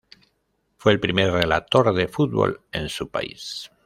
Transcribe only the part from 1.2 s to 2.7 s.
relator de fútbol